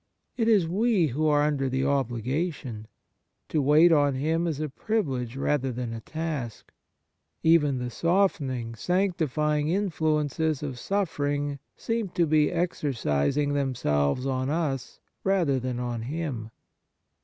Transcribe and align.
It 0.35 0.47
is 0.47 0.67
we 0.67 1.09
who 1.09 1.27
are 1.27 1.43
under 1.43 1.69
the 1.69 1.83
obliga 1.83 2.51
tion. 2.55 2.87
To 3.49 3.61
wait 3.61 3.91
on 3.91 4.15
him 4.15 4.47
is 4.47 4.59
a 4.59 4.67
privilege 4.67 5.37
rather 5.37 5.71
than 5.71 5.93
a 5.93 6.01
task. 6.01 6.73
Even 7.43 7.77
the 7.77 7.91
softening, 7.91 8.73
sancti 8.73 9.25
fying 9.27 9.69
influences 9.69 10.63
of 10.63 10.79
suffering 10.79 11.59
seem 11.77 12.09
to 12.15 12.25
be 12.25 12.51
exercising 12.51 13.53
themselves 13.53 14.25
on 14.25 14.49
us 14.49 14.99
rather 15.23 15.59
than 15.59 15.79
on 15.79 16.01
him. 16.01 16.49